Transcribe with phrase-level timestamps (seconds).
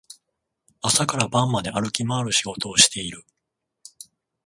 [0.81, 3.23] 朝から晩まで歩き回る仕事をしている